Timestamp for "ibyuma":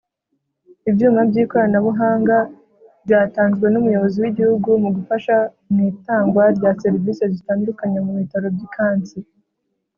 0.89-1.19